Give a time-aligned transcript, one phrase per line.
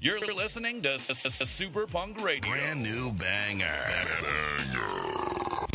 [0.00, 2.48] You're listening to Super Punk Radio.
[2.48, 3.66] Brand new banger.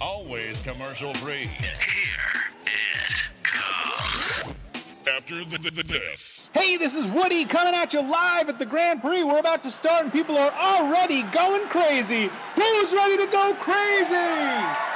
[0.00, 1.46] Always commercial free.
[1.46, 1.74] Here
[2.64, 4.54] it comes.
[5.08, 6.48] After the, the, the this.
[6.54, 9.24] Hey, this is Woody coming at you live at the Grand Prix.
[9.24, 12.30] We're about to start and people are already going crazy.
[12.54, 14.93] Who's ready to go crazy?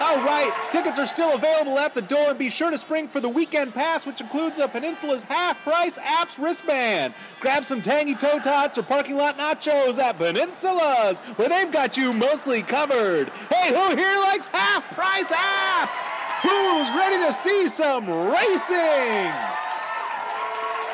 [0.00, 3.20] All right, tickets are still available at the door and be sure to spring for
[3.20, 7.14] the weekend pass, which includes a Peninsula's half price apps wristband.
[7.38, 12.12] Grab some tangy toe tots or parking lot nachos at Peninsula's, where they've got you
[12.12, 13.28] mostly covered.
[13.50, 16.24] Hey, who here likes half price apps?
[16.42, 19.32] Who's ready to see some racing?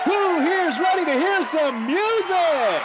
[0.04, 2.82] Who here's ready to hear some music?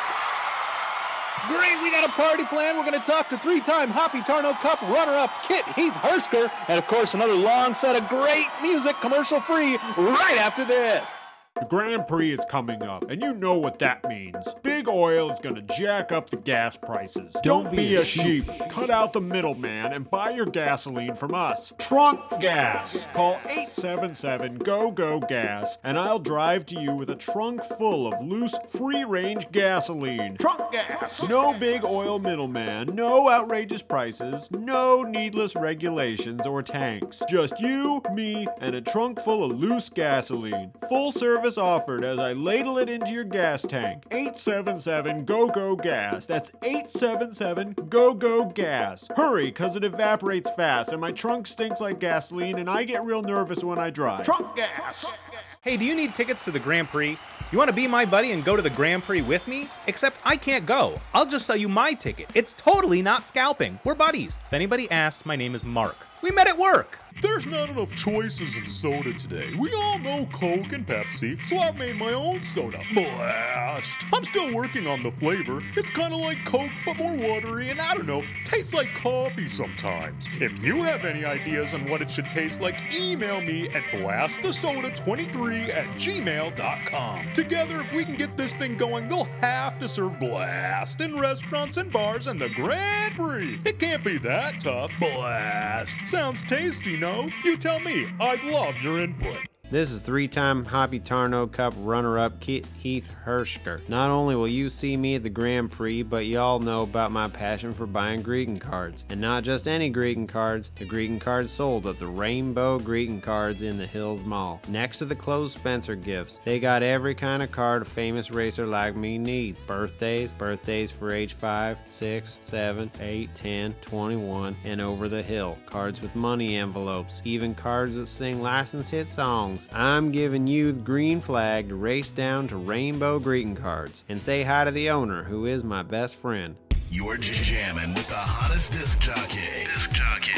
[1.47, 2.75] Great, we got a party plan.
[2.75, 6.49] We're going to talk to three time Hoppy Tarno Cup runner up Kit Heath Hersker,
[6.67, 11.27] and of course, another long set of great music, commercial free, right after this.
[11.57, 14.53] The Grand Prix is coming up, and you know what that means.
[14.61, 17.33] Big Oil is gonna jack up the gas prices.
[17.43, 18.45] Don't, be, a sheep.
[18.69, 21.71] Cut out the middleman and buy your gasoline from us.
[21.79, 23.07] Trunk Gas.
[23.13, 28.21] Call 877 GO GO Gas, and I'll drive to you with a trunk full of
[28.21, 30.35] loose, free range gasoline.
[30.35, 31.29] Trunk Gas.
[31.29, 37.23] No big oil middleman, no outrageous prices, no needless regulations or tanks.
[37.29, 40.73] Just you, me, and a trunk full of loose gasoline.
[40.89, 44.03] Full service offered as I ladle it into your gas tank.
[44.09, 46.25] 877 GO GO Gas.
[46.25, 49.07] That's 877 GO GO Gas.
[49.15, 53.21] Hurry, cause it evaporates fast, and my trunk stinks like gasoline, and I get real
[53.21, 54.25] nervous when I drive.
[54.25, 55.13] Trunk gas!
[55.61, 57.17] Hey, do you need tickets to the Grand Prix?
[57.51, 59.69] You want to be my buddy and go to the Grand Prix with me?
[59.85, 60.99] Except I can't go.
[61.13, 62.29] I'll just sell you my ticket.
[62.33, 63.79] It's totally not scalping.
[63.83, 64.39] We're buddies.
[64.47, 65.95] If anybody asks, my name is Mark.
[66.21, 66.97] We met at work.
[67.21, 69.53] There's not enough choices in soda today.
[69.57, 72.81] We all know Coke and Pepsi, so I've made my own soda.
[72.93, 74.05] Blast!
[74.13, 75.61] I'm still working on the flavor.
[75.75, 79.47] It's kind of like Coke, but more watery, and I don't know, tastes like coffee
[79.47, 80.27] sometimes.
[80.39, 85.69] If you have any ideas on what it should taste like, email me at blastthesoda23
[85.69, 87.33] at gmail.com.
[87.33, 91.77] Together, if we can get this thing going, they'll have to serve Blast in restaurants
[91.77, 93.59] and bars and the Grand Prix.
[93.65, 94.91] It can't be that tough.
[94.99, 95.97] Blast!
[96.05, 97.29] Sounds tasty, no?
[97.43, 98.07] You tell me.
[98.19, 99.37] I'd love your input.
[99.75, 103.89] This is three time Hoppy Tarno Cup runner up Heath Hershker.
[103.89, 107.27] Not only will you see me at the Grand Prix, but y'all know about my
[107.27, 109.03] passion for buying greeting cards.
[109.09, 113.63] And not just any greeting cards, the greeting cards sold at the Rainbow Greeting Cards
[113.63, 114.61] in the Hills Mall.
[114.69, 118.65] Next to the closed Spencer gifts, they got every kind of card a famous racer
[118.65, 119.65] like me needs.
[119.65, 125.57] Birthdays, birthdays for age 5, 6, 7, 8, 10, 21, and over the hill.
[125.65, 129.64] Cards with money envelopes, even cards that sing licensed hit songs.
[129.73, 134.43] I'm giving you the green flag to race down to Rainbow Greeting Cards and say
[134.43, 136.55] hi to the owner, who is my best friend.
[136.91, 139.41] You're j- jamming with the hottest disc jockey.
[139.73, 140.31] Disc jockey.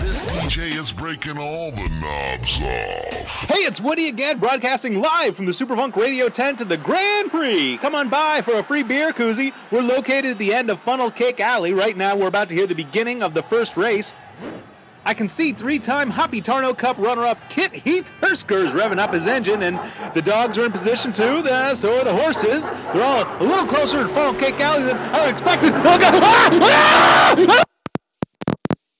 [0.00, 3.48] This DJ is breaking all the knobs off.
[3.48, 7.76] Hey, it's Woody again, broadcasting live from the Superpunk Radio tent to the Grand Prix.
[7.78, 9.52] Come on by for a free beer koozie.
[9.70, 11.74] We're located at the end of Funnel Cake Alley.
[11.74, 14.14] Right now, we're about to hear the beginning of the first race.
[15.04, 19.26] I can see three-time Hoppy Tarno Cup runner-up Kit Heath Hersker is revving up his
[19.26, 19.80] engine, and
[20.14, 21.42] the dogs are in position too.
[21.42, 22.68] The, so are the horses.
[22.92, 25.72] They're all a little closer to Funnel Cake Alley than I expected.
[25.74, 26.14] Oh God!
[26.22, 27.34] Ah!
[27.48, 27.62] Ah!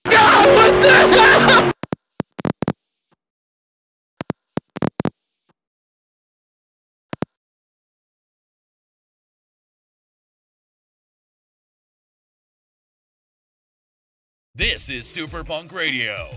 [0.06, 1.49] God, what the hell?
[14.60, 16.28] This is Super Punk Radio.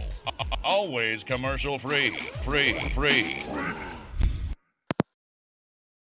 [0.63, 2.11] Always commercial free.
[2.41, 3.43] Free, free.